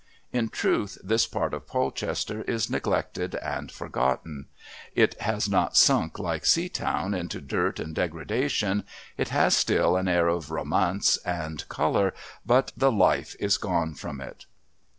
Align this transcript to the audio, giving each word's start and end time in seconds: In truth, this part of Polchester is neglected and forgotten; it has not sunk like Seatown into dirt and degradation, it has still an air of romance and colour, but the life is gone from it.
In 0.33 0.49
truth, 0.49 0.97
this 1.03 1.27
part 1.27 1.53
of 1.53 1.67
Polchester 1.67 2.41
is 2.47 2.71
neglected 2.71 3.35
and 3.35 3.71
forgotten; 3.71 4.47
it 4.95 5.13
has 5.21 5.47
not 5.47 5.77
sunk 5.77 6.17
like 6.17 6.41
Seatown 6.43 7.13
into 7.13 7.39
dirt 7.39 7.79
and 7.79 7.93
degradation, 7.93 8.83
it 9.15 9.29
has 9.29 9.55
still 9.55 9.95
an 9.95 10.07
air 10.07 10.27
of 10.27 10.49
romance 10.49 11.17
and 11.17 11.69
colour, 11.69 12.15
but 12.43 12.71
the 12.75 12.91
life 12.91 13.35
is 13.39 13.59
gone 13.59 13.93
from 13.93 14.19
it. 14.19 14.47